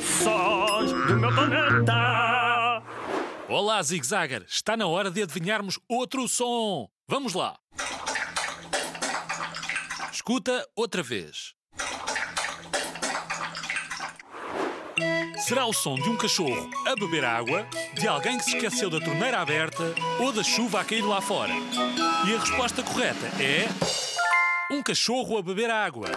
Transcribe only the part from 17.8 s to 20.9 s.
de alguém que se esqueceu da torneira aberta ou da chuva a